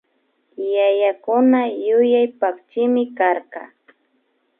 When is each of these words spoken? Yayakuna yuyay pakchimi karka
Yayakuna 0.75 1.59
yuyay 1.87 2.27
pakchimi 2.39 3.03
karka 3.17 3.61